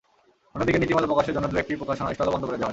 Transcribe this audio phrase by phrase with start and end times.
[0.55, 2.69] অন্যদিকে নীতিমালা ভঙ্গের জন্য দু-একটি প্রকাশনার স্টলও বন্ধ করে দেওয়া হয়।